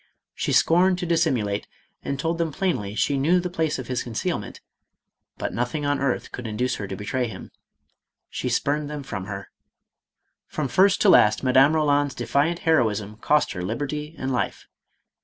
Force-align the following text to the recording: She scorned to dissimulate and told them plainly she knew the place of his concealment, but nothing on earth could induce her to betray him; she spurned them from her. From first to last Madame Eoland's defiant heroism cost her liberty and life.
She 0.33 0.51
scorned 0.51 0.97
to 0.97 1.05
dissimulate 1.05 1.67
and 2.01 2.19
told 2.19 2.39
them 2.39 2.51
plainly 2.51 2.95
she 2.95 3.19
knew 3.19 3.39
the 3.39 3.51
place 3.51 3.77
of 3.77 3.85
his 3.87 4.01
concealment, 4.01 4.59
but 5.37 5.53
nothing 5.53 5.85
on 5.85 5.99
earth 5.99 6.31
could 6.31 6.47
induce 6.47 6.77
her 6.77 6.87
to 6.87 6.95
betray 6.95 7.27
him; 7.27 7.51
she 8.27 8.49
spurned 8.49 8.89
them 8.89 9.03
from 9.03 9.25
her. 9.25 9.51
From 10.47 10.67
first 10.67 11.01
to 11.01 11.09
last 11.09 11.43
Madame 11.43 11.73
Eoland's 11.73 12.15
defiant 12.15 12.61
heroism 12.65 13.17
cost 13.17 13.51
her 13.51 13.61
liberty 13.61 14.15
and 14.17 14.33
life. 14.33 14.65